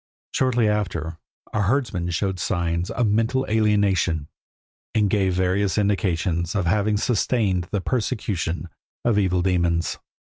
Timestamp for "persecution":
7.81-8.67